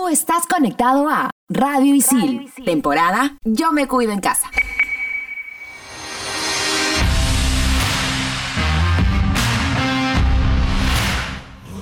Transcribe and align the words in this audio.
Tú 0.00 0.08
estás 0.08 0.46
conectado 0.46 1.10
a 1.10 1.28
Radio 1.50 1.94
Isil, 1.94 2.50
temporada 2.64 3.36
Yo 3.44 3.70
me 3.70 3.86
cuido 3.86 4.12
en 4.12 4.20
casa. 4.20 4.50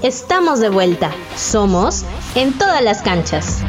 Estamos 0.03 0.59
de 0.59 0.69
vuelta. 0.69 1.13
Somos 1.37 2.05
en 2.35 2.59
todas 2.59 2.83
las 2.83 3.03
canchas. 3.03 3.63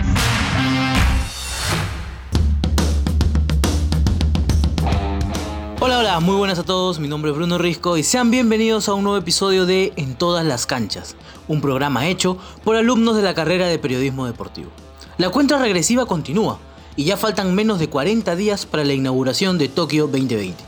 Hola, 5.90 6.02
hola, 6.02 6.20
muy 6.20 6.36
buenas 6.36 6.60
a 6.60 6.64
todos, 6.64 7.00
mi 7.00 7.08
nombre 7.08 7.32
es 7.32 7.36
Bruno 7.36 7.58
Risco 7.58 7.98
y 7.98 8.04
sean 8.04 8.30
bienvenidos 8.30 8.88
a 8.88 8.94
un 8.94 9.04
nuevo 9.04 9.18
episodio 9.18 9.66
de 9.66 9.92
En 9.96 10.14
todas 10.14 10.46
las 10.46 10.68
canchas, 10.68 11.16
un 11.48 11.62
programa 11.62 12.08
hecho 12.08 12.38
por 12.64 12.76
alumnos 12.76 13.16
de 13.16 13.24
la 13.24 13.34
carrera 13.34 13.66
de 13.66 13.80
periodismo 13.80 14.28
deportivo. 14.28 14.70
La 15.18 15.32
cuenta 15.32 15.58
regresiva 15.58 16.06
continúa 16.06 16.60
y 16.96 17.06
ya 17.06 17.18
faltan 17.18 17.56
menos 17.56 17.80
de 17.80 17.90
40 17.90 18.36
días 18.36 18.68
para 18.68 18.84
la 18.84 18.94
inauguración 18.94 19.58
de 19.58 19.68
Tokio 19.68 20.04
2020 20.06 20.64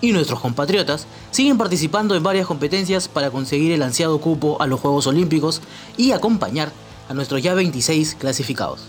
y 0.00 0.10
nuestros 0.10 0.40
compatriotas 0.40 1.06
siguen 1.30 1.56
participando 1.56 2.16
en 2.16 2.24
varias 2.24 2.48
competencias 2.48 3.06
para 3.06 3.30
conseguir 3.30 3.70
el 3.70 3.82
ansiado 3.82 4.20
cupo 4.20 4.60
a 4.60 4.66
los 4.66 4.80
Juegos 4.80 5.06
Olímpicos 5.06 5.62
y 5.96 6.10
acompañar 6.10 6.72
a 7.08 7.14
nuestros 7.14 7.40
ya 7.40 7.54
26 7.54 8.16
clasificados. 8.16 8.80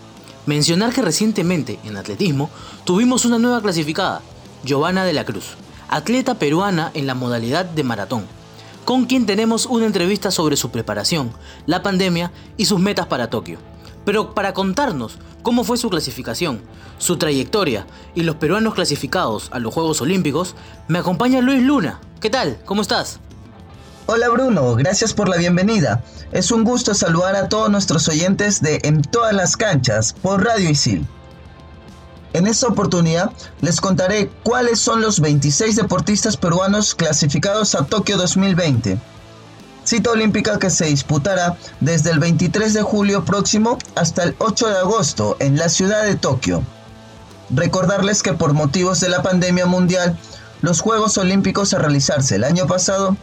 Mencionar 0.48 0.94
que 0.94 1.04
recientemente 1.04 1.78
en 1.84 1.96
atletismo 1.96 2.50
tuvimos 2.86 3.24
una 3.24 3.38
nueva 3.38 3.62
clasificada, 3.62 4.24
Giovanna 4.64 5.06
de 5.06 5.14
la 5.14 5.26
Cruz, 5.26 5.58
atleta 5.90 6.36
peruana 6.36 6.92
en 6.94 7.08
la 7.08 7.16
modalidad 7.16 7.66
de 7.66 7.84
maratón, 7.84 8.26
con 8.86 9.06
quien 9.06 9.26
tenemos 9.26 9.66
una 9.66 9.86
entrevista 9.86 10.32
sobre 10.32 10.58
su 10.58 10.70
preparación, 10.70 11.32
la 11.66 11.84
pandemia 11.84 12.32
y 12.58 12.66
sus 12.66 12.80
metas 12.80 13.08
para 13.08 13.30
Tokio. 13.30 13.60
Pero 14.06 14.36
para 14.36 14.54
contarnos 14.54 15.18
cómo 15.42 15.64
fue 15.64 15.78
su 15.78 15.90
clasificación, 15.90 16.62
su 16.98 17.18
trayectoria 17.18 17.88
y 18.14 18.24
los 18.24 18.36
peruanos 18.36 18.76
clasificados 18.76 19.50
a 19.52 19.60
los 19.60 19.74
Juegos 19.74 20.02
Olímpicos, 20.02 20.56
me 20.88 21.00
acompaña 21.00 21.42
Luis 21.42 21.62
Luna. 21.62 22.00
¿Qué 22.20 22.30
tal? 22.30 22.58
¿Cómo 22.66 22.82
estás? 22.82 23.20
Hola 24.08 24.30
Bruno, 24.30 24.76
gracias 24.76 25.16
por 25.16 25.28
la 25.28 25.38
bienvenida. 25.38 26.04
Es 26.32 26.52
un 26.52 26.64
gusto 26.64 26.94
saludar 26.94 27.36
a 27.36 27.50
todos 27.50 27.72
nuestros 27.72 28.08
oyentes 28.08 28.62
de 28.62 28.80
En 28.84 29.02
todas 29.02 29.34
las 29.34 29.58
canchas 29.58 30.14
por 30.14 30.46
Radio 30.46 30.70
Isil. 30.70 31.08
En 32.36 32.48
esta 32.48 32.68
oportunidad 32.68 33.32
les 33.62 33.80
contaré 33.80 34.30
cuáles 34.44 34.80
son 34.80 35.00
los 35.00 35.22
26 35.22 35.78
deportistas 35.78 36.36
peruanos 36.36 36.94
clasificados 36.94 37.76
a 37.76 37.86
Tokio 37.86 38.18
2020 38.18 39.00
cita 39.86 40.12
olímpica 40.12 40.60
que 40.60 40.70
se 40.70 40.86
disputará 40.86 41.56
desde 41.80 42.12
el 42.12 42.20
23 42.20 42.74
de 42.74 42.82
julio 42.82 43.24
próximo 43.24 43.78
hasta 43.96 44.24
el 44.24 44.36
8 44.40 44.68
de 44.68 44.78
agosto 44.80 45.38
en 45.40 45.58
la 45.58 45.70
ciudad 45.70 46.04
de 46.04 46.16
Tokio. 46.16 46.62
Recordarles 47.52 48.22
que 48.22 48.34
por 48.34 48.54
motivos 48.54 49.00
de 49.00 49.10
la 49.10 49.22
pandemia 49.22 49.66
mundial, 49.66 50.20
los 50.62 50.82
Juegos 50.82 51.18
Olímpicos 51.18 51.74
a 51.74 51.78
realizarse 51.80 52.36
el 52.36 52.44
año 52.44 52.68
pasado 52.68 53.16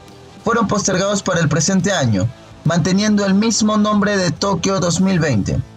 fueron 0.42 0.68
postergados 0.68 1.22
para 1.22 1.40
el 1.40 1.48
presente 1.48 1.92
año, 1.92 2.28
manteniendo 2.64 3.27
el 3.27 3.34
mismo 3.34 3.77
nombre 3.77 4.16
de 4.16 4.30
Tokio 4.30 4.80
2020. 4.80 5.71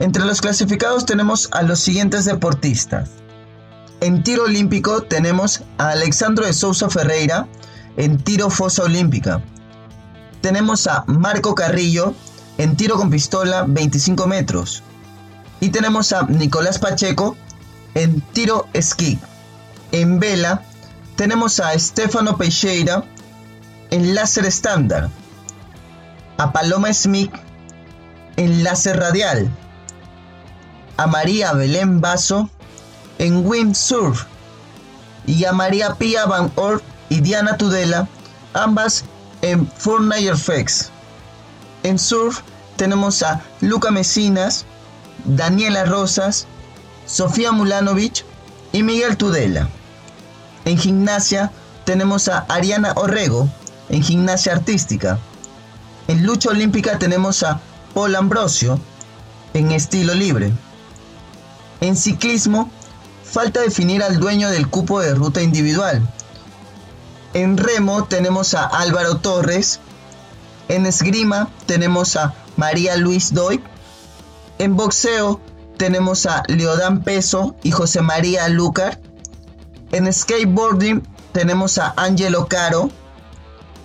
Entre 0.00 0.24
los 0.24 0.40
clasificados 0.40 1.06
tenemos 1.06 1.48
a 1.52 1.62
los 1.62 1.80
siguientes 1.80 2.24
deportistas. 2.24 3.10
En 4.00 4.22
tiro 4.22 4.44
olímpico 4.44 5.02
tenemos 5.02 5.62
a 5.78 5.90
Alexandro 5.90 6.44
de 6.44 6.52
Sousa 6.52 6.90
Ferreira 6.90 7.48
en 7.96 8.18
tiro 8.18 8.50
fosa 8.50 8.82
olímpica, 8.82 9.42
tenemos 10.46 10.86
a 10.86 11.02
Marco 11.08 11.56
Carrillo 11.56 12.14
en 12.56 12.76
tiro 12.76 12.96
con 12.96 13.10
pistola 13.10 13.64
25 13.66 14.28
metros. 14.28 14.84
Y 15.58 15.70
tenemos 15.70 16.12
a 16.12 16.22
Nicolás 16.22 16.78
Pacheco 16.78 17.36
en 17.94 18.20
tiro 18.20 18.68
esquí. 18.72 19.18
En 19.90 20.20
vela 20.20 20.62
tenemos 21.16 21.58
a 21.58 21.76
Stefano 21.76 22.36
Peixeira 22.36 23.02
en 23.90 24.14
láser 24.14 24.46
estándar. 24.46 25.10
A 26.38 26.52
Paloma 26.52 26.92
Smith 26.92 27.32
en 28.36 28.62
láser 28.62 28.98
radial. 29.00 29.50
A 30.96 31.06
María 31.06 31.52
Belén 31.52 32.00
Basso 32.00 32.48
en 33.18 33.46
windsurf. 33.46 34.24
Y 35.26 35.44
a 35.44 35.52
María 35.52 35.94
Pía 35.94 36.26
Van 36.26 36.52
Ort 36.56 36.84
y 37.08 37.20
Diana 37.20 37.56
Tudela, 37.56 38.08
ambas 38.54 39.04
en 39.42 39.66
Fortnite 39.66 40.36
FX. 40.36 40.90
En 41.82 41.98
surf 41.98 42.40
tenemos 42.76 43.22
a 43.22 43.42
Luca 43.60 43.90
Mesinas, 43.90 44.64
Daniela 45.24 45.84
Rosas, 45.84 46.46
Sofía 47.06 47.52
Mulanovic 47.52 48.24
y 48.72 48.82
Miguel 48.82 49.16
Tudela. 49.16 49.68
En 50.64 50.78
gimnasia 50.78 51.52
tenemos 51.84 52.28
a 52.28 52.40
Ariana 52.48 52.92
Orrego 52.96 53.48
en 53.88 54.02
gimnasia 54.02 54.52
artística. 54.52 55.18
En 56.08 56.24
lucha 56.24 56.50
olímpica 56.50 56.98
tenemos 56.98 57.42
a 57.42 57.60
Paul 57.94 58.16
Ambrosio 58.16 58.78
en 59.54 59.72
estilo 59.72 60.14
libre. 60.14 60.52
En 61.86 61.94
ciclismo 61.94 62.68
falta 63.22 63.60
definir 63.60 64.02
al 64.02 64.18
dueño 64.18 64.50
del 64.50 64.68
cupo 64.68 64.98
de 64.98 65.14
ruta 65.14 65.40
individual, 65.40 66.02
en 67.32 67.56
remo 67.56 68.06
tenemos 68.06 68.54
a 68.54 68.64
Álvaro 68.64 69.18
Torres. 69.18 69.78
En 70.68 70.84
esgrima 70.84 71.48
tenemos 71.66 72.16
a 72.16 72.34
María 72.56 72.96
Luis 72.96 73.32
Doy. 73.32 73.62
En 74.58 74.74
boxeo 74.74 75.40
tenemos 75.76 76.26
a 76.26 76.42
Leodán 76.48 77.04
Peso 77.04 77.54
y 77.62 77.70
José 77.70 78.02
María 78.02 78.48
Lucar. 78.48 78.98
En 79.92 80.12
skateboarding 80.12 81.06
tenemos 81.30 81.78
a 81.78 81.94
Angelo 81.96 82.48
Caro. 82.48 82.90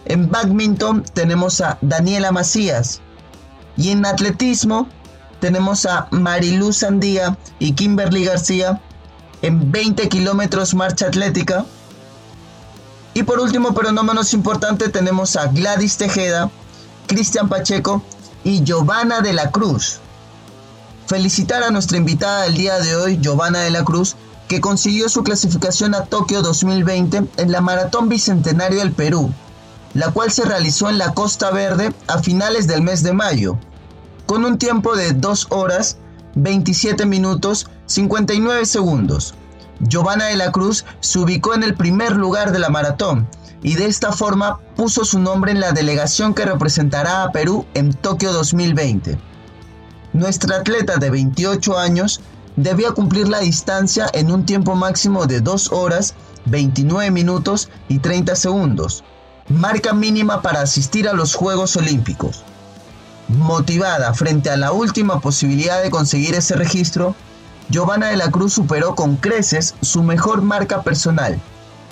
En 0.05 0.31
badminton 0.31 1.03
tenemos 1.13 1.61
a 1.61 1.77
Daniela 1.81 2.31
Macías. 2.31 2.99
Y 3.77 3.91
en 3.91 4.07
atletismo 4.07 4.89
tenemos 5.41 5.85
a 5.85 6.07
Mariluz 6.11 6.77
Sandía 6.77 7.37
y 7.59 7.73
Kimberly 7.73 8.23
García. 8.23 8.79
En 9.41 9.71
20 9.71 10.07
kilómetros 10.07 10.73
marcha 10.75 11.07
atlética 11.07 11.65
y 13.13 13.23
por 13.23 13.39
último, 13.39 13.73
pero 13.73 13.91
no 13.91 14.03
menos 14.03 14.33
importante, 14.33 14.87
tenemos 14.87 15.35
a 15.35 15.47
Gladys 15.47 15.97
Tejeda, 15.97 16.49
Cristian 17.07 17.49
Pacheco 17.49 18.01
y 18.43 18.63
Giovanna 18.63 19.19
de 19.19 19.33
la 19.33 19.51
Cruz. 19.51 19.99
Felicitar 21.07 21.61
a 21.63 21.71
nuestra 21.71 21.97
invitada 21.97 22.43
del 22.43 22.55
día 22.55 22.79
de 22.79 22.95
hoy, 22.95 23.19
Giovanna 23.21 23.59
de 23.59 23.69
la 23.69 23.83
Cruz, 23.83 24.15
que 24.47 24.61
consiguió 24.61 25.09
su 25.09 25.23
clasificación 25.23 25.93
a 25.93 26.05
Tokio 26.05 26.41
2020 26.41 27.23
en 27.35 27.51
la 27.51 27.59
Maratón 27.59 28.07
Bicentenario 28.07 28.79
del 28.79 28.93
Perú, 28.93 29.33
la 29.93 30.11
cual 30.11 30.31
se 30.31 30.45
realizó 30.45 30.89
en 30.89 30.97
la 30.97 31.13
Costa 31.13 31.51
Verde 31.51 31.93
a 32.07 32.19
finales 32.19 32.65
del 32.67 32.81
mes 32.81 33.03
de 33.03 33.11
mayo, 33.11 33.57
con 34.31 34.45
un 34.45 34.57
tiempo 34.57 34.95
de 34.95 35.11
2 35.11 35.47
horas 35.49 35.97
27 36.35 37.05
minutos 37.05 37.67
59 37.87 38.65
segundos. 38.65 39.33
Giovanna 39.81 40.27
de 40.27 40.37
la 40.37 40.53
Cruz 40.53 40.85
se 41.01 41.19
ubicó 41.19 41.53
en 41.53 41.63
el 41.63 41.73
primer 41.73 42.15
lugar 42.15 42.53
de 42.53 42.59
la 42.59 42.69
maratón 42.69 43.27
y 43.61 43.75
de 43.75 43.87
esta 43.87 44.13
forma 44.13 44.61
puso 44.77 45.03
su 45.03 45.19
nombre 45.19 45.51
en 45.51 45.59
la 45.59 45.73
delegación 45.73 46.33
que 46.33 46.45
representará 46.45 47.23
a 47.23 47.31
Perú 47.33 47.65
en 47.73 47.91
Tokio 47.91 48.31
2020. 48.31 49.19
Nuestra 50.13 50.59
atleta 50.59 50.95
de 50.95 51.09
28 51.09 51.77
años 51.77 52.21
debía 52.55 52.91
cumplir 52.91 53.27
la 53.27 53.39
distancia 53.39 54.07
en 54.13 54.31
un 54.31 54.45
tiempo 54.45 54.75
máximo 54.75 55.25
de 55.25 55.41
2 55.41 55.73
horas, 55.73 56.13
29 56.45 57.11
minutos 57.11 57.67
y 57.89 57.99
30 57.99 58.37
segundos, 58.37 59.03
marca 59.49 59.91
mínima 59.91 60.41
para 60.41 60.61
asistir 60.61 61.09
a 61.09 61.13
los 61.13 61.35
Juegos 61.35 61.75
Olímpicos. 61.75 62.45
Motivada 63.37 64.13
frente 64.13 64.49
a 64.49 64.57
la 64.57 64.73
última 64.73 65.21
posibilidad 65.21 65.81
de 65.81 65.89
conseguir 65.89 66.35
ese 66.35 66.55
registro, 66.55 67.15
Giovanna 67.69 68.07
de 68.07 68.17
la 68.17 68.29
Cruz 68.29 68.53
superó 68.53 68.93
con 68.93 69.15
creces 69.15 69.73
su 69.81 70.03
mejor 70.03 70.41
marca 70.41 70.81
personal, 70.81 71.39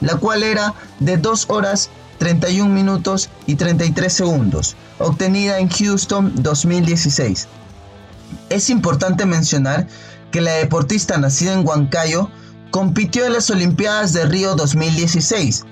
la 0.02 0.18
cual 0.18 0.44
era 0.44 0.74
de 1.00 1.16
2 1.16 1.46
horas 1.50 1.90
31 2.18 2.70
minutos 2.74 3.30
y 3.48 3.56
33 3.56 4.12
segundos, 4.12 4.76
obtenida 5.00 5.60
en 5.60 5.70
Houston 5.70 6.34
2016. 6.36 7.48
Es 8.50 8.70
importante 8.70 9.26
mencionar 9.26 9.88
que 10.32 10.42
la 10.42 10.52
deportista 10.52 11.18
nacida 11.18 11.54
en 11.54 11.66
Huancayo 11.66 12.30
compitió 12.70 13.26
en 13.26 13.34
las 13.34 13.50
Olimpiadas 13.50 14.12
de 14.12 14.26
Río 14.26 14.56
2016, 14.56 15.66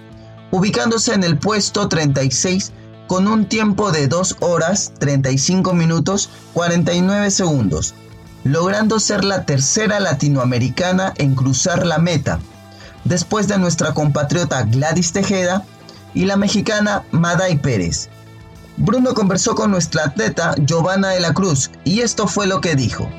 ubicándose 0.52 1.14
en 1.14 1.25
el 1.25 1.38
puesto 1.38 1.90
36 1.90 2.72
con 3.07 3.27
un 3.27 3.45
tiempo 3.45 3.92
de 3.92 4.07
2 4.07 4.38
horas 4.42 4.92
35 5.00 5.74
minutos 5.74 6.30
49 6.54 7.31
segundos, 7.31 7.95
logrando 8.44 9.00
ser 9.00 9.24
la 9.24 9.45
tercera 9.45 10.00
latinoamericana 10.00 11.13
en 11.18 11.33
cruzar 11.33 11.86
la 11.86 11.98
meta, 11.98 12.39
después 13.06 13.48
de 13.48 13.57
nuestra 13.57 13.94
compatriota 13.94 14.63
Gladys 14.63 15.13
Tejeda 15.13 15.63
y 16.13 16.25
la 16.25 16.36
mexicana 16.36 17.04
Maday 17.12 17.57
Pérez. 17.57 18.09
Bruno 18.75 19.13
conversó 19.13 19.56
con 19.56 19.71
nuestra 19.71 20.04
atleta 20.04 20.54
Giovanna 20.57 21.09
de 21.09 21.19
la 21.19 21.33
Cruz 21.33 21.71
y 21.83 22.01
esto 22.01 22.27
fue 22.27 22.45
lo 22.45 22.62
que 22.62 22.75
dijo. 22.75 23.09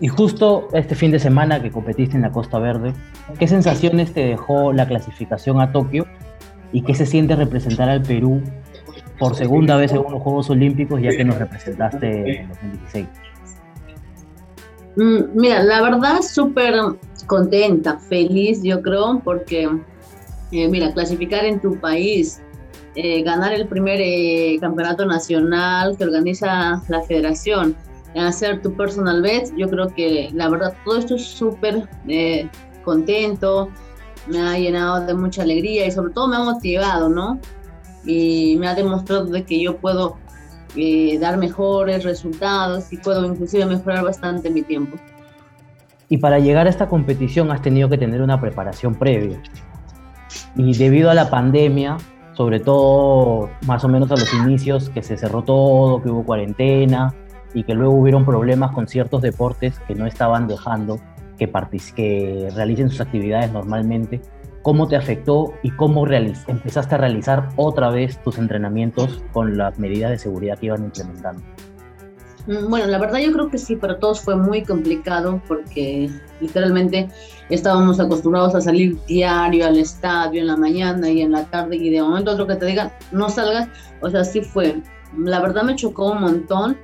Y 0.00 0.08
justo 0.08 0.68
este 0.72 0.94
fin 0.94 1.10
de 1.10 1.18
semana 1.18 1.62
que 1.62 1.70
competiste 1.70 2.16
en 2.16 2.22
la 2.22 2.30
Costa 2.30 2.58
Verde, 2.58 2.92
¿qué 3.38 3.46
sensaciones 3.46 4.12
te 4.12 4.24
dejó 4.24 4.72
la 4.72 4.86
clasificación 4.86 5.60
a 5.60 5.72
Tokio 5.72 6.06
y 6.72 6.82
qué 6.82 6.94
se 6.94 7.06
siente 7.06 7.36
representar 7.36 7.88
al 7.88 8.02
Perú 8.02 8.42
por 9.18 9.36
segunda 9.36 9.76
vez 9.76 9.92
en 9.92 9.98
unos 9.98 10.20
Juegos 10.22 10.50
Olímpicos 10.50 11.00
ya 11.00 11.10
que 11.10 11.24
nos 11.24 11.38
representaste 11.38 12.40
en 12.40 12.48
2016? 12.48 13.06
Mm, 14.96 15.38
mira, 15.40 15.62
la 15.62 15.82
verdad 15.82 16.20
súper 16.22 16.74
contenta, 17.26 17.98
feliz 17.98 18.62
yo 18.62 18.82
creo, 18.82 19.20
porque 19.24 19.68
eh, 20.52 20.68
mira, 20.68 20.92
clasificar 20.92 21.44
en 21.44 21.60
tu 21.60 21.78
país, 21.80 22.40
eh, 22.94 23.22
ganar 23.22 23.52
el 23.52 23.66
primer 23.66 24.00
eh, 24.00 24.56
campeonato 24.60 25.04
nacional 25.04 25.96
que 25.96 26.04
organiza 26.04 26.82
la 26.88 27.02
federación, 27.02 27.74
hacer 28.20 28.62
tu 28.62 28.72
personal 28.74 29.22
best, 29.22 29.54
yo 29.56 29.68
creo 29.68 29.88
que 29.88 30.30
la 30.32 30.48
verdad 30.48 30.74
todo 30.84 30.98
esto 30.98 31.16
es 31.16 31.24
súper 31.24 31.88
contento, 32.84 33.70
me 34.28 34.40
ha 34.40 34.58
llenado 34.58 35.04
de 35.04 35.14
mucha 35.14 35.42
alegría 35.42 35.86
y 35.86 35.90
sobre 35.90 36.12
todo 36.12 36.28
me 36.28 36.36
ha 36.36 36.40
motivado, 36.40 37.08
¿no? 37.08 37.38
Y 38.04 38.56
me 38.58 38.68
ha 38.68 38.74
demostrado 38.74 39.24
de 39.26 39.44
que 39.44 39.60
yo 39.60 39.76
puedo 39.78 40.16
dar 41.20 41.36
mejores 41.38 42.04
resultados 42.04 42.92
y 42.92 42.96
puedo 42.98 43.24
inclusive 43.24 43.66
mejorar 43.66 44.04
bastante 44.04 44.50
mi 44.50 44.62
tiempo. 44.62 44.96
Y 46.08 46.18
para 46.18 46.38
llegar 46.38 46.66
a 46.66 46.70
esta 46.70 46.88
competición 46.88 47.50
has 47.50 47.62
tenido 47.62 47.88
que 47.88 47.98
tener 47.98 48.22
una 48.22 48.40
preparación 48.40 48.94
previa. 48.94 49.40
Y 50.56 50.74
debido 50.74 51.10
a 51.10 51.14
la 51.14 51.30
pandemia, 51.30 51.96
sobre 52.34 52.60
todo 52.60 53.50
más 53.66 53.84
o 53.84 53.88
menos 53.88 54.10
a 54.10 54.16
los 54.16 54.32
inicios, 54.34 54.90
que 54.90 55.02
se 55.02 55.16
cerró 55.16 55.42
todo, 55.42 56.02
que 56.02 56.10
hubo 56.10 56.24
cuarentena 56.24 57.14
y 57.54 57.64
que 57.64 57.74
luego 57.74 57.94
hubieron 57.94 58.24
problemas 58.24 58.72
con 58.72 58.88
ciertos 58.88 59.22
deportes 59.22 59.78
que 59.86 59.94
no 59.94 60.06
estaban 60.06 60.46
dejando 60.46 61.00
que, 61.38 61.50
que 61.94 62.50
realicen 62.54 62.90
sus 62.90 63.00
actividades 63.00 63.52
normalmente, 63.52 64.20
¿cómo 64.62 64.88
te 64.88 64.96
afectó 64.96 65.54
y 65.62 65.70
cómo 65.70 66.06
empezaste 66.06 66.94
a 66.94 66.98
realizar 66.98 67.48
otra 67.56 67.90
vez 67.90 68.22
tus 68.22 68.38
entrenamientos 68.38 69.22
con 69.32 69.56
las 69.56 69.78
medidas 69.78 70.10
de 70.10 70.18
seguridad 70.18 70.58
que 70.58 70.66
iban 70.66 70.84
implementando? 70.84 71.42
Mm, 72.46 72.68
bueno, 72.68 72.86
la 72.86 72.98
verdad 72.98 73.20
yo 73.20 73.32
creo 73.32 73.48
que 73.48 73.58
sí, 73.58 73.76
para 73.76 73.98
todos 73.98 74.20
fue 74.20 74.36
muy 74.36 74.62
complicado 74.62 75.40
porque 75.48 76.10
literalmente 76.40 77.08
estábamos 77.48 78.00
acostumbrados 78.00 78.54
a 78.54 78.60
salir 78.60 78.98
diario 79.06 79.66
al 79.66 79.78
estadio 79.78 80.40
en 80.40 80.48
la 80.48 80.56
mañana 80.56 81.08
y 81.08 81.22
en 81.22 81.32
la 81.32 81.44
tarde 81.44 81.76
y 81.76 81.90
de 81.90 82.02
momento 82.02 82.32
otro 82.32 82.46
que 82.46 82.56
te 82.56 82.66
digan 82.66 82.92
no 83.12 83.28
salgas, 83.28 83.68
o 84.00 84.10
sea, 84.10 84.24
sí 84.24 84.42
fue. 84.42 84.82
La 85.16 85.40
verdad 85.40 85.62
me 85.62 85.76
chocó 85.76 86.12
un 86.12 86.20
montón, 86.22 86.76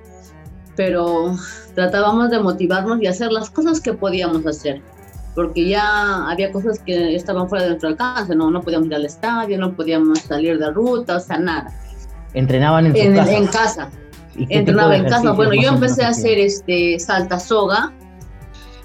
pero 0.80 1.36
tratábamos 1.74 2.30
de 2.30 2.38
motivarnos 2.38 3.02
y 3.02 3.06
hacer 3.06 3.30
las 3.30 3.50
cosas 3.50 3.82
que 3.82 3.92
podíamos 3.92 4.46
hacer, 4.46 4.80
porque 5.34 5.68
ya 5.68 6.26
había 6.26 6.50
cosas 6.50 6.78
que 6.78 7.14
estaban 7.14 7.50
fuera 7.50 7.64
de 7.64 7.70
nuestro 7.72 7.90
alcance, 7.90 8.34
no, 8.34 8.50
no 8.50 8.62
podíamos 8.62 8.86
ir 8.86 8.94
al 8.94 9.04
estadio, 9.04 9.58
no 9.58 9.76
podíamos 9.76 10.20
salir 10.20 10.58
de 10.58 10.70
ruta, 10.70 11.16
o 11.16 11.20
sea, 11.20 11.38
nada. 11.38 11.70
¿Entrenaban 12.32 12.86
en, 12.86 12.96
en 12.96 13.14
casa? 13.14 13.36
En 13.36 13.46
casa 13.46 13.90
entrenaba 14.48 14.96
en 14.96 15.04
casa. 15.04 15.32
Bueno, 15.32 15.52
yo 15.52 15.68
empecé 15.68 16.02
a 16.02 16.08
hacer 16.08 16.38
este 16.38 16.98
salta 16.98 17.38
soga, 17.38 17.92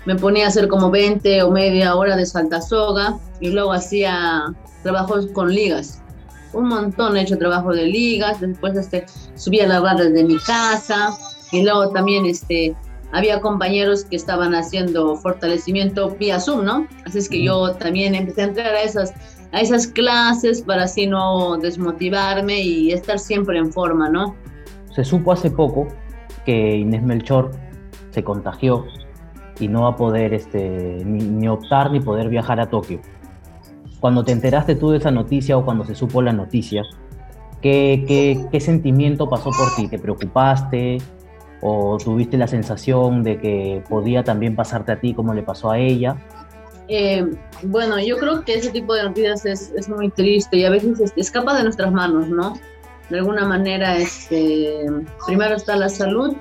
me 0.04 0.18
ponía 0.18 0.44
a 0.44 0.48
hacer 0.50 0.68
como 0.68 0.92
20 0.92 1.44
o 1.44 1.52
media 1.52 1.96
hora 1.96 2.18
de 2.18 2.26
salta 2.26 2.60
soga 2.60 3.18
y 3.40 3.52
luego 3.52 3.72
hacía 3.72 4.54
trabajos 4.84 5.28
con 5.28 5.50
ligas. 5.50 6.02
Un 6.52 6.68
montón 6.68 7.16
he 7.16 7.22
hecho 7.22 7.38
trabajo 7.38 7.72
de 7.72 7.86
ligas, 7.86 8.42
después 8.42 8.76
este, 8.76 9.06
subía 9.36 9.66
las 9.66 9.82
barras 9.82 10.12
de 10.12 10.26
mi 10.26 10.38
casa 10.40 11.16
y 11.56 11.64
luego 11.64 11.90
también 11.90 12.26
este, 12.26 12.76
había 13.16 13.40
compañeros 13.40 14.04
que 14.04 14.18
estaban 14.18 14.54
haciendo 14.54 15.16
fortalecimiento 15.16 16.10
vía 16.20 16.40
Zoom, 16.40 16.66
¿no? 16.66 16.86
Así 17.06 17.20
es 17.20 17.30
que 17.30 17.42
yo 17.42 17.74
también 17.76 18.14
empecé 18.14 18.42
a 18.42 18.46
entrar 18.46 18.76
a 18.76 18.82
esas, 18.82 19.14
a 19.54 19.62
esas 19.62 19.88
clases 19.88 20.62
para 20.62 20.84
así 20.84 21.08
no 21.08 21.58
desmotivarme 21.58 22.62
y 22.62 22.92
estar 22.92 23.18
siempre 23.18 23.58
en 23.58 23.72
forma, 23.72 24.10
¿no? 24.10 24.36
Se 24.94 25.06
supo 25.06 25.32
hace 25.32 25.50
poco 25.50 25.88
que 26.46 26.76
Inés 26.76 27.04
Melchor 27.04 27.52
se 28.12 28.22
contagió 28.24 28.86
y 29.62 29.70
no 29.70 29.84
va 29.84 29.90
a 29.92 29.96
poder 29.96 30.34
este, 30.34 31.02
ni, 31.06 31.48
optar 31.48 31.92
ni 31.92 32.02
poder 32.02 32.28
viajar 32.28 32.60
a 32.60 32.70
Tokio. 32.70 33.00
Cuando 34.02 34.26
te 34.26 34.34
enteraste 34.34 34.76
tú 34.76 34.92
de 34.92 34.98
esa 34.98 35.12
noticia 35.12 35.58
o 35.58 35.64
cuando 35.64 35.86
se 35.86 35.96
supo 35.96 36.22
la 36.22 36.34
noticia, 36.34 36.84
¿qué, 37.62 38.04
qué, 38.06 38.46
qué 38.52 38.60
sentimiento 38.60 39.30
pasó 39.30 39.52
por 39.52 39.74
ti? 39.76 39.88
¿Te 39.88 39.98
preocupaste 39.98 40.98
o 41.68 41.98
tuviste 41.98 42.38
la 42.38 42.48
sensación 42.48 43.24
de 43.24 43.40
que 43.40 43.84
podía 43.90 44.24
también 44.24 44.56
pasarte 44.56 44.92
a 44.92 45.00
ti 45.00 45.14
como 45.14 45.34
le 45.34 45.42
pasó 45.42 45.72
a 45.72 45.80
ella? 45.80 46.16
Eh, 46.88 47.26
bueno, 47.64 48.00
yo 48.00 48.18
creo 48.18 48.44
que 48.44 48.54
ese 48.54 48.70
tipo 48.70 48.94
de 48.94 49.04
noticias 49.04 49.46
es, 49.46 49.74
es 49.76 49.90
muy 49.90 50.10
triste 50.12 50.58
y 50.58 50.66
a 50.66 50.70
veces 50.70 51.12
escapa 51.16 51.58
de 51.58 51.64
nuestras 51.64 51.92
manos, 51.92 52.28
¿no? 52.28 52.54
de 53.10 53.20
alguna 53.20 53.46
manera, 53.46 53.98
este, 53.98 54.86
primero 55.26 55.56
está 55.56 55.76
la 55.76 55.90
salud. 55.90 56.36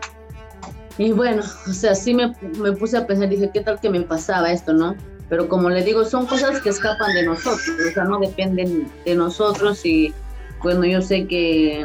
Y 0.97 1.13
bueno, 1.13 1.43
o 1.69 1.73
sea, 1.73 1.95
sí 1.95 2.15
me, 2.15 2.35
me 2.59 2.73
puse 2.73 2.97
a 2.97 3.07
pensar, 3.07 3.29
dije, 3.29 3.51
¿qué 3.53 3.61
tal 3.61 3.81
que 3.81 3.91
me 3.91 4.01
pasaba 4.03 4.53
esto, 4.53 4.73
no? 4.73 4.95
Pero 5.29 5.49
como 5.49 5.69
le 5.71 5.83
digo, 5.83 6.05
son 6.05 6.27
cosas 6.27 6.61
que 6.61 6.69
escapan 6.69 7.15
de 7.15 7.25
nosotros, 7.25 7.63
o 7.89 7.93
sea, 7.93 8.05
no 8.05 8.21
dependen 8.21 8.91
de 9.05 9.15
nosotros 9.15 9.85
y 9.85 10.15
bueno, 10.63 10.85
yo 10.85 11.03
sé 11.03 11.27
que 11.27 11.85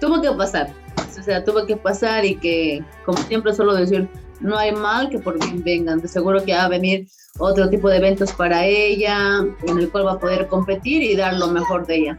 tuvo 0.00 0.20
que 0.22 0.30
pasar, 0.32 0.68
o 1.18 1.22
sea, 1.22 1.44
tuvo 1.44 1.66
que 1.66 1.76
pasar 1.76 2.24
y 2.24 2.36
que, 2.36 2.84
como 3.04 3.18
siempre 3.18 3.52
suelo 3.52 3.74
decir, 3.74 4.08
no 4.40 4.56
hay 4.56 4.72
mal 4.72 5.08
que 5.08 5.18
por 5.18 5.38
bien 5.38 5.62
vengan, 5.62 6.00
de 6.00 6.08
seguro 6.08 6.44
que 6.44 6.52
va 6.52 6.64
a 6.64 6.68
venir 6.68 7.06
otro 7.38 7.68
tipo 7.68 7.88
de 7.88 7.98
eventos 7.98 8.32
para 8.32 8.64
ella, 8.64 9.40
en 9.66 9.78
el 9.78 9.90
cual 9.90 10.06
va 10.06 10.12
a 10.12 10.18
poder 10.18 10.46
competir 10.48 11.02
y 11.02 11.16
dar 11.16 11.34
lo 11.34 11.48
mejor 11.48 11.86
de 11.86 11.96
ella. 11.96 12.18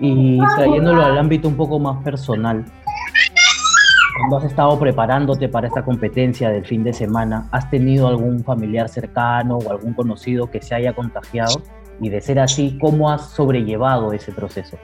Y 0.00 0.38
trayéndolo 0.56 1.04
al 1.04 1.18
ámbito 1.18 1.48
un 1.48 1.56
poco 1.56 1.78
más 1.78 2.02
personal, 2.02 2.64
cuando 4.18 4.36
has 4.38 4.44
estado 4.44 4.78
preparándote 4.78 5.48
para 5.48 5.68
esta 5.68 5.84
competencia 5.84 6.50
del 6.50 6.64
fin 6.66 6.84
de 6.84 6.92
semana, 6.92 7.48
¿has 7.52 7.70
tenido 7.70 8.08
algún 8.08 8.42
familiar 8.44 8.88
cercano 8.88 9.58
o 9.58 9.70
algún 9.70 9.94
conocido 9.94 10.50
que 10.50 10.60
se 10.60 10.74
haya 10.74 10.92
contagiado? 10.94 11.62
Y 12.00 12.08
de 12.08 12.20
ser 12.20 12.40
así, 12.40 12.78
¿cómo 12.80 13.10
has 13.10 13.30
sobrellevado 13.30 14.12
ese 14.12 14.32
proceso? 14.32 14.78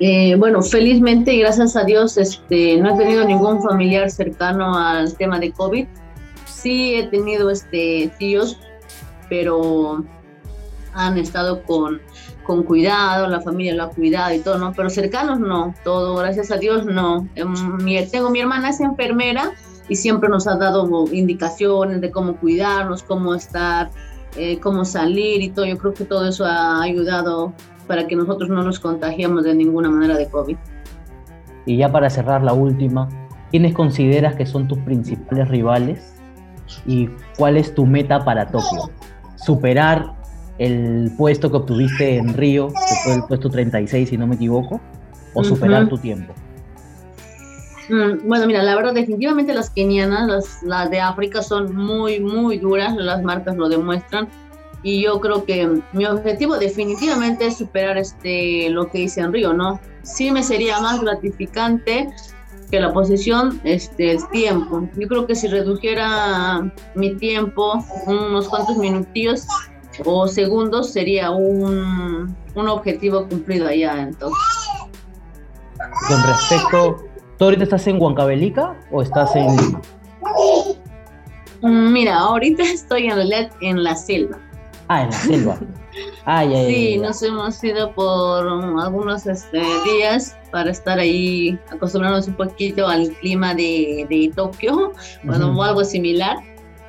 Eh, 0.00 0.34
bueno, 0.36 0.62
felizmente 0.62 1.34
y 1.34 1.40
gracias 1.40 1.76
a 1.76 1.84
Dios 1.84 2.16
este, 2.16 2.78
no 2.78 2.94
he 2.94 2.98
tenido 2.98 3.22
ningún 3.24 3.62
familiar 3.62 4.10
cercano 4.10 4.76
al 4.76 5.14
tema 5.14 5.38
de 5.38 5.52
COVID. 5.52 5.86
Sí 6.46 6.94
he 6.94 7.06
tenido 7.08 7.50
este, 7.50 8.10
tíos, 8.18 8.58
pero 9.28 10.02
han 10.94 11.18
estado 11.18 11.62
con 11.62 12.00
cuidado, 12.64 13.28
la 13.28 13.40
familia 13.40 13.74
lo 13.74 13.84
ha 13.84 13.90
cuidado 13.90 14.34
y 14.34 14.40
todo, 14.40 14.58
¿no? 14.58 14.72
Pero 14.72 14.90
cercanos 14.90 15.38
no, 15.38 15.74
todo, 15.84 16.16
gracias 16.16 16.50
a 16.50 16.56
Dios 16.56 16.84
no. 16.84 17.28
Em, 17.36 17.54
tengo 18.10 18.30
mi 18.30 18.40
hermana 18.40 18.70
es 18.70 18.80
enfermera 18.80 19.52
y 19.88 19.96
siempre 19.96 20.28
nos 20.28 20.46
ha 20.46 20.56
dado 20.56 21.06
indicaciones 21.12 22.00
de 22.00 22.10
cómo 22.10 22.36
cuidarnos, 22.36 23.02
cómo 23.02 23.34
estar, 23.34 23.90
eh, 24.36 24.58
cómo 24.58 24.84
salir 24.84 25.42
y 25.42 25.50
todo. 25.50 25.64
Yo 25.64 25.78
creo 25.78 25.94
que 25.94 26.04
todo 26.04 26.28
eso 26.28 26.44
ha 26.44 26.82
ayudado 26.82 27.52
para 27.90 28.06
que 28.06 28.14
nosotros 28.14 28.48
no 28.48 28.62
nos 28.62 28.78
contagiemos 28.78 29.42
de 29.42 29.52
ninguna 29.52 29.90
manera 29.90 30.16
de 30.16 30.28
COVID. 30.28 30.56
Y 31.66 31.78
ya 31.78 31.90
para 31.90 32.08
cerrar 32.08 32.40
la 32.40 32.52
última, 32.52 33.08
¿quiénes 33.50 33.74
consideras 33.74 34.36
que 34.36 34.46
son 34.46 34.68
tus 34.68 34.78
principales 34.78 35.48
rivales 35.48 36.14
y 36.86 37.10
cuál 37.36 37.56
es 37.56 37.74
tu 37.74 37.86
meta 37.86 38.24
para 38.24 38.46
Tokio? 38.46 38.92
¿Superar 39.34 40.12
el 40.58 41.10
puesto 41.18 41.50
que 41.50 41.56
obtuviste 41.56 42.16
en 42.16 42.32
Río, 42.32 42.68
que 42.68 42.94
fue 43.02 43.14
el 43.14 43.24
puesto 43.24 43.50
36, 43.50 44.08
si 44.08 44.16
no 44.16 44.28
me 44.28 44.36
equivoco, 44.36 44.80
o 45.34 45.42
superar 45.42 45.88
tu 45.88 45.98
tiempo? 45.98 46.32
Mm, 47.88 48.28
bueno, 48.28 48.46
mira, 48.46 48.62
la 48.62 48.76
verdad, 48.76 48.94
definitivamente 48.94 49.52
las 49.52 49.70
kenianas, 49.70 50.62
las, 50.62 50.90
de 50.92 51.00
África 51.00 51.42
son 51.42 51.74
muy, 51.74 52.20
muy 52.20 52.58
duras, 52.58 52.94
las 52.94 53.20
marcas 53.24 53.56
lo 53.56 53.68
demuestran. 53.68 54.28
Y 54.82 55.02
yo 55.02 55.20
creo 55.20 55.44
que 55.44 55.82
mi 55.92 56.06
objetivo 56.06 56.56
definitivamente 56.56 57.46
es 57.46 57.58
superar 57.58 57.98
este, 57.98 58.70
lo 58.70 58.90
que 58.90 59.00
hice 59.00 59.20
en 59.20 59.32
Río, 59.32 59.52
¿no? 59.52 59.80
Sí 60.02 60.30
me 60.30 60.42
sería 60.42 60.80
más 60.80 61.00
gratificante 61.00 62.08
que 62.70 62.80
la 62.80 62.92
posición, 62.92 63.60
este, 63.64 64.12
el 64.12 64.28
tiempo. 64.28 64.88
Yo 64.96 65.08
creo 65.08 65.26
que 65.26 65.34
si 65.34 65.48
redujera 65.48 66.72
mi 66.94 67.14
tiempo 67.16 67.84
unos 68.06 68.48
cuantos 68.48 68.76
minutillos, 68.78 69.46
o 70.04 70.28
segundos 70.28 70.92
sería 70.92 71.30
un, 71.30 72.36
un 72.54 72.68
objetivo 72.68 73.26
cumplido 73.28 73.68
allá 73.68 74.00
entonces. 74.00 74.38
Con 76.08 76.22
respecto, 76.22 77.04
¿tú 77.38 77.44
ahorita 77.44 77.64
estás 77.64 77.86
en 77.86 78.00
Huancavelica 78.00 78.76
o 78.90 79.02
estás 79.02 79.34
en 79.34 79.48
mm, 81.62 81.92
Mira, 81.92 82.18
ahorita 82.18 82.62
estoy 82.72 83.06
en 83.06 83.16
realidad 83.16 83.50
en 83.60 83.82
la 83.82 83.96
selva. 83.96 84.38
Ah, 84.92 85.04
en 85.04 85.10
la 85.10 85.16
selva. 85.16 85.58
Sí, 86.66 86.98
nos 86.98 87.22
hemos 87.22 87.62
ido 87.62 87.92
por 87.94 88.44
algunos 88.82 89.24
este, 89.24 89.62
días 89.84 90.36
para 90.50 90.72
estar 90.72 90.98
ahí, 90.98 91.56
acostumbrarnos 91.70 92.26
un 92.26 92.34
poquito 92.34 92.88
al 92.88 93.08
clima 93.20 93.54
de, 93.54 94.04
de 94.10 94.32
Tokio, 94.34 94.92
bueno, 95.22 95.56
o 95.56 95.62
algo 95.62 95.84
similar. 95.84 96.38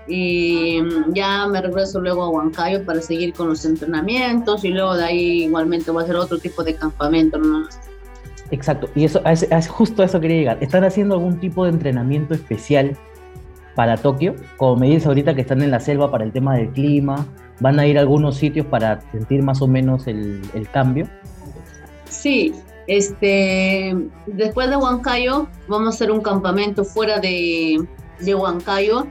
Y 0.08 0.82
ya 1.10 1.46
me 1.46 1.62
regreso 1.62 2.02
luego 2.02 2.24
a 2.24 2.30
Huancayo 2.30 2.84
para 2.84 3.02
seguir 3.02 3.36
con 3.36 3.50
los 3.50 3.64
entrenamientos 3.66 4.66
y 4.66 4.70
luego 4.70 4.96
de 4.96 5.04
ahí 5.04 5.44
igualmente 5.44 5.92
voy 5.92 6.02
a 6.02 6.06
hacer 6.06 6.16
otro 6.16 6.40
tipo 6.40 6.64
de 6.64 6.74
campamento, 6.74 7.38
¿no? 7.38 7.68
Exacto, 8.50 8.90
y 8.96 9.06
eso 9.06 9.22
es, 9.26 9.68
justo 9.68 10.02
a 10.02 10.06
eso 10.06 10.20
quería 10.20 10.38
llegar. 10.38 10.58
¿Están 10.60 10.84
haciendo 10.86 11.14
algún 11.14 11.40
tipo 11.40 11.66
de 11.66 11.70
entrenamiento 11.70 12.34
especial 12.34 12.98
para 13.76 13.98
Tokio? 13.98 14.36
Como 14.58 14.76
me 14.78 14.88
dices 14.88 15.06
ahorita 15.08 15.34
que 15.34 15.42
están 15.42 15.62
en 15.62 15.72
la 15.72 15.80
selva 15.80 16.12
para 16.12 16.24
el 16.24 16.32
tema 16.32 16.56
del 16.56 16.70
clima, 16.70 17.26
¿van 17.60 17.80
a 17.80 17.88
ir 17.88 17.98
a 17.98 18.02
algunos 18.02 18.38
sitios 18.38 18.66
para 18.66 19.02
sentir 19.12 19.44
más 19.44 19.62
o 19.62 19.68
menos 19.68 20.08
el, 20.08 20.42
cambio? 20.72 21.08
Sí, 22.06 22.54
este, 22.88 23.96
después 24.28 24.70
de 24.70 24.78
Huancayo 24.78 25.48
vamos 25.68 25.88
a 25.88 25.90
hacer 25.90 26.12
un 26.12 26.22
campamento 26.22 26.84
fuera 26.84 27.20
de, 27.20 27.86
Huancayo, 28.36 29.08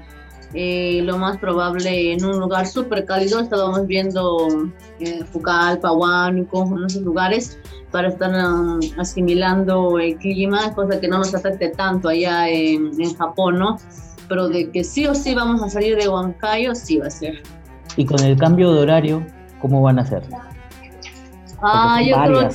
eh, 0.52 1.00
lo 1.04 1.16
más 1.16 1.38
probable 1.38 2.12
en 2.12 2.24
un 2.24 2.40
lugar 2.40 2.66
súper 2.66 3.04
cálido, 3.04 3.40
estábamos 3.40 3.86
viendo 3.86 4.48
eh, 4.98 5.24
en 5.24 6.84
esos 6.84 7.02
lugares, 7.02 7.58
para 7.90 8.08
estar 8.08 8.30
um, 8.30 8.80
asimilando 8.98 9.98
el 9.98 10.16
clima, 10.16 10.72
cosa 10.74 11.00
que 11.00 11.08
no 11.08 11.18
nos 11.18 11.34
afecte 11.34 11.70
tanto 11.70 12.08
allá 12.08 12.48
en, 12.48 13.14
Japón, 13.14 13.58
¿no? 13.58 13.78
Pero 14.30 14.48
de 14.48 14.70
que 14.70 14.82
sí 14.82 15.06
o 15.06 15.14
sí 15.14 15.34
vamos 15.34 15.62
a 15.62 15.68
salir 15.68 15.98
de 15.98 16.08
Huancayo, 16.08 16.74
sí 16.74 16.96
va 16.96 17.08
a 17.08 17.10
ser. 17.10 17.42
¿Y 17.98 18.06
con 18.06 18.18
el 18.20 18.38
cambio 18.38 18.72
de 18.72 18.80
horario, 18.80 19.26
cómo 19.60 19.82
van 19.82 19.98
a 19.98 20.06
ser? 20.06 20.22
Ah, 21.60 22.00
yo 22.02 22.16
creo 22.24 22.48
que 22.48 22.54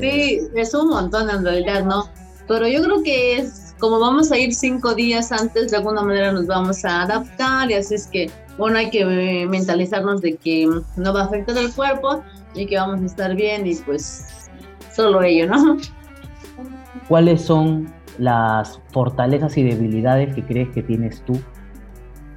sí, 0.00 0.40
es 0.54 0.74
un 0.74 0.90
montón 0.90 1.28
en 1.28 1.44
realidad, 1.44 1.84
¿no? 1.84 2.04
Pero 2.46 2.68
yo 2.68 2.80
creo 2.84 3.02
que 3.02 3.38
es 3.38 3.74
como 3.80 3.98
vamos 3.98 4.30
a 4.30 4.38
ir 4.38 4.54
cinco 4.54 4.94
días 4.94 5.32
antes, 5.32 5.72
de 5.72 5.78
alguna 5.78 6.02
manera 6.02 6.30
nos 6.30 6.46
vamos 6.46 6.84
a 6.84 7.02
adaptar 7.02 7.72
y 7.72 7.74
así 7.74 7.96
es 7.96 8.06
que, 8.06 8.30
bueno, 8.56 8.78
hay 8.78 8.90
que 8.90 9.04
mentalizarnos 9.50 10.20
de 10.20 10.36
que 10.36 10.68
no 10.96 11.12
va 11.12 11.22
a 11.22 11.24
afectar 11.24 11.58
el 11.58 11.72
cuerpo, 11.72 12.22
y 12.54 12.66
que 12.66 12.76
vamos 12.76 13.02
a 13.02 13.06
estar 13.06 13.34
bien 13.34 13.66
y 13.66 13.74
pues 13.76 14.48
solo 14.94 15.22
ello, 15.22 15.48
¿no? 15.48 15.76
¿Cuáles 17.08 17.42
son 17.42 17.92
las 18.18 18.80
fortalezas 18.92 19.56
y 19.56 19.62
debilidades 19.62 20.34
que 20.34 20.44
crees 20.44 20.68
que 20.70 20.82
tienes 20.82 21.22
tú 21.24 21.38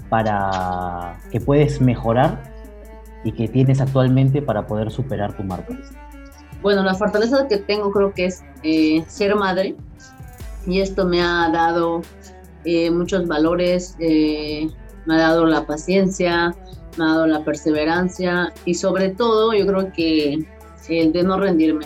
para 0.09 1.19
que 1.31 1.39
puedes 1.39 1.81
mejorar 1.81 2.41
y 3.23 3.31
que 3.31 3.47
tienes 3.47 3.81
actualmente 3.81 4.41
para 4.41 4.67
poder 4.67 4.91
superar 4.91 5.35
tu 5.35 5.43
marca? 5.43 5.77
Bueno, 6.61 6.83
la 6.83 6.95
fortaleza 6.95 7.47
que 7.47 7.57
tengo 7.57 7.91
creo 7.91 8.13
que 8.13 8.25
es 8.25 8.43
eh, 8.63 9.03
ser 9.07 9.35
madre 9.35 9.75
y 10.65 10.81
esto 10.81 11.05
me 11.05 11.21
ha 11.21 11.49
dado 11.49 12.01
eh, 12.65 12.89
muchos 12.89 13.27
valores, 13.27 13.95
eh, 13.99 14.67
me 15.05 15.15
ha 15.15 15.19
dado 15.19 15.45
la 15.45 15.65
paciencia, 15.65 16.55
me 16.97 17.03
ha 17.03 17.07
dado 17.07 17.27
la 17.27 17.43
perseverancia 17.43 18.53
y 18.65 18.73
sobre 18.73 19.09
todo 19.09 19.53
yo 19.53 19.65
creo 19.67 19.91
que 19.93 20.45
el 20.89 21.11
de 21.11 21.23
no 21.23 21.37
rendirme. 21.37 21.85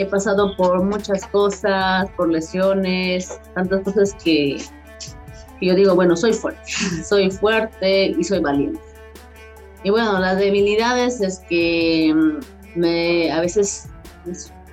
He 0.00 0.06
pasado 0.06 0.56
por 0.56 0.82
muchas 0.82 1.26
cosas, 1.26 2.08
por 2.16 2.30
lesiones, 2.30 3.38
tantas 3.54 3.82
cosas 3.82 4.14
que, 4.24 4.56
yo 5.60 5.74
digo, 5.74 5.94
bueno, 5.94 6.16
soy 6.16 6.32
fuerte, 6.32 6.62
soy 7.04 7.30
fuerte 7.30 8.06
y 8.06 8.24
soy 8.24 8.40
valiente. 8.40 8.80
Y 9.84 9.90
bueno, 9.90 10.18
las 10.18 10.38
debilidades 10.38 11.20
es 11.20 11.40
que 11.50 12.14
mm, 12.14 12.78
me, 12.80 13.30
a 13.30 13.42
veces 13.42 13.90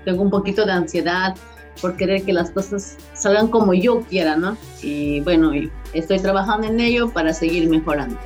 tengo 0.06 0.24
un 0.24 0.30
poquito 0.30 0.66
de 0.66 0.72
ansiedad 0.72 1.36
por 1.82 1.98
querer 1.98 2.24
que 2.24 2.32
las 2.32 2.52
cosas 2.52 2.96
salgan 3.14 3.50
como 3.50 3.74
yo 3.74 4.00
quiera, 4.04 4.38
¿no? 4.38 4.56
Y 4.82 5.20
bueno, 5.22 5.52
estoy 5.94 6.20
trabajando 6.20 6.68
en 6.68 6.80
ello 6.80 7.10
para 7.10 7.34
seguir 7.34 7.70
mejorando. 7.70 8.18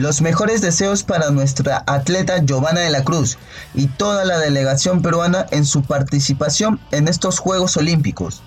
Los 0.00 0.22
mejores 0.22 0.62
deseos 0.62 1.02
para 1.02 1.30
nuestra 1.30 1.84
atleta 1.86 2.38
Giovanna 2.42 2.80
de 2.80 2.88
la 2.88 3.04
Cruz 3.04 3.36
y 3.74 3.86
toda 3.86 4.24
la 4.24 4.38
delegación 4.38 5.02
peruana 5.02 5.44
en 5.50 5.66
su 5.66 5.82
participación 5.82 6.80
en 6.90 7.06
estos 7.06 7.38
Juegos 7.38 7.76
Olímpicos. 7.76 8.40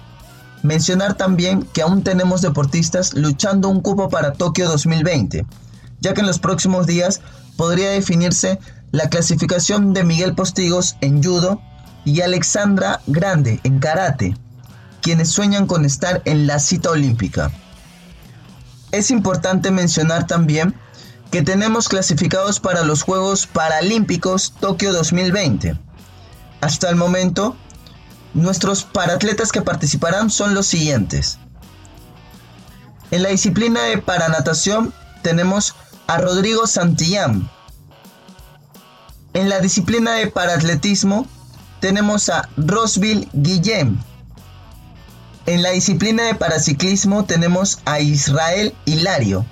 Mencionar 0.63 1.13
también 1.13 1.61
que 1.61 1.83
aún 1.83 2.01
tenemos 2.03 2.41
deportistas 2.41 3.13
luchando 3.13 3.69
un 3.69 3.81
cupo 3.81 4.09
para 4.09 4.33
Tokio 4.33 4.67
2020, 4.67 5.45
ya 5.99 6.15
que 6.15 6.21
en 6.21 6.25
los 6.25 6.39
próximos 6.39 6.87
días 6.87 7.21
podría 7.55 7.91
definirse 7.91 8.57
la 8.89 9.09
clasificación 9.09 9.93
de 9.93 10.03
Miguel 10.03 10.33
Postigos 10.33 10.95
en 11.01 11.23
judo 11.23 11.61
y 12.03 12.21
Alexandra 12.21 12.99
Grande 13.05 13.59
en 13.63 13.77
karate, 13.77 14.35
quienes 15.03 15.29
sueñan 15.29 15.67
con 15.67 15.85
estar 15.85 16.23
en 16.25 16.47
la 16.47 16.57
cita 16.57 16.89
olímpica. 16.89 17.51
Es 18.91 19.11
importante 19.11 19.69
mencionar 19.69 20.25
también 20.25 20.73
que 21.33 21.41
tenemos 21.41 21.89
clasificados 21.89 22.59
para 22.59 22.83
los 22.83 23.01
Juegos 23.01 23.47
Paralímpicos 23.47 24.53
Tokio 24.59 24.93
2020. 24.93 25.75
Hasta 26.61 26.91
el 26.91 26.95
momento, 26.95 27.57
nuestros 28.35 28.83
paratletas 28.83 29.51
que 29.51 29.63
participarán 29.63 30.29
son 30.29 30.53
los 30.53 30.67
siguientes. 30.67 31.39
En 33.09 33.23
la 33.23 33.29
disciplina 33.29 33.81
de 33.81 33.97
paranatación 33.97 34.93
tenemos 35.23 35.73
a 36.05 36.19
Rodrigo 36.19 36.67
Santillán. 36.67 37.49
En 39.33 39.49
la 39.49 39.59
disciplina 39.59 40.11
de 40.13 40.27
paratletismo 40.27 41.25
tenemos 41.79 42.29
a 42.29 42.47
Rosville 42.57 43.27
Guillem. 43.33 43.97
En 45.47 45.63
la 45.63 45.71
disciplina 45.71 46.25
de 46.25 46.35
paraciclismo 46.35 47.25
tenemos 47.25 47.79
a 47.85 48.01
Israel 48.01 48.75
Hilario. 48.85 49.47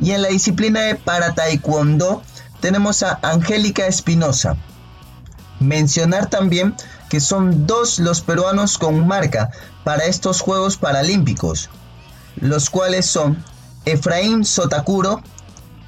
Y 0.00 0.12
en 0.12 0.22
la 0.22 0.28
disciplina 0.28 0.80
de 0.80 0.94
para 0.94 1.34
taekwondo 1.34 2.22
tenemos 2.60 3.02
a 3.02 3.18
Angélica 3.22 3.86
Espinosa. 3.86 4.56
Mencionar 5.60 6.30
también 6.30 6.74
que 7.08 7.20
son 7.20 7.66
dos 7.66 7.98
los 7.98 8.20
peruanos 8.20 8.78
con 8.78 9.06
marca 9.06 9.50
para 9.84 10.04
estos 10.04 10.40
Juegos 10.40 10.76
Paralímpicos, 10.76 11.68
los 12.36 12.70
cuales 12.70 13.06
son 13.06 13.44
Efraín 13.84 14.44
Sotakuro 14.44 15.22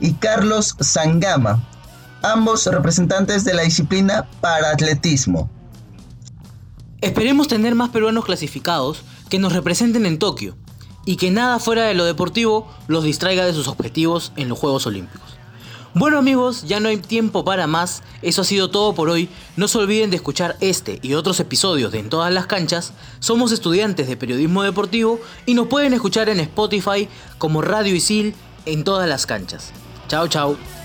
y 0.01 0.15
Carlos 0.15 0.77
Sangama, 0.81 1.67
ambos 2.23 2.67
representantes 2.67 3.45
de 3.45 3.55
la 3.55 3.63
disciplina 3.63 4.29
para 4.41 4.71
atletismo. 4.71 5.49
Esperemos 7.01 7.49
tener 7.49 7.75
más 7.75 7.91
peruanos 7.91 8.25
clasificados 8.25 9.03
que 9.29 9.39
nos 9.39 9.53
representen 9.53 10.07
en 10.07 10.19
Tokio 10.19 10.57
y 11.05 11.17
que 11.17 11.31
nada 11.31 11.59
fuera 11.59 11.85
de 11.85 11.95
lo 11.95 12.05
deportivo 12.05 12.69
los 12.87 13.05
distraiga 13.05 13.45
de 13.45 13.53
sus 13.53 13.69
objetivos 13.69 14.33
en 14.37 14.49
los 14.49 14.59
Juegos 14.59 14.87
Olímpicos. 14.87 15.35
Bueno 15.97 16.19
amigos, 16.19 16.65
ya 16.65 16.81
no 16.81 16.89
hay 16.89 16.97
tiempo 16.97 17.45
para 17.45 17.69
más, 17.69 18.03
eso 18.21 18.43
ha 18.43 18.45
sido 18.45 18.69
todo 18.69 18.97
por 18.97 19.11
hoy, 19.11 19.29
no 19.57 19.69
se 19.69 19.79
olviden 19.79 20.11
de 20.11 20.17
escuchar 20.17 20.57
este 20.61 20.99
y 21.03 21.15
otros 21.15 21.39
episodios 21.39 21.93
de 21.93 22.01
En 22.01 22.11
todas 22.11 22.33
las 22.33 22.47
canchas, 22.47 22.93
somos 23.21 23.53
estudiantes 23.53 24.09
de 24.09 24.17
periodismo 24.17 24.65
deportivo 24.65 25.21
y 25.47 25.55
nos 25.55 25.69
pueden 25.69 25.95
escuchar 25.95 26.29
en 26.29 26.41
Spotify 26.41 27.09
como 27.39 27.63
Radio 27.63 27.95
Isil 27.95 28.35
en 28.67 28.83
todas 28.83 29.09
las 29.09 29.25
canchas. 29.25 29.71
Chao, 30.09 30.27
chao. 30.27 30.84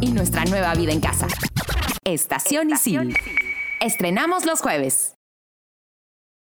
Y 0.00 0.10
nuestra 0.10 0.44
nueva 0.46 0.74
vida 0.74 0.92
en 0.92 1.00
casa. 1.00 1.28
Estación 2.04 2.70
Isil. 2.70 3.16
Estrenamos 3.80 4.44
los 4.46 4.60
jueves. 4.60 5.14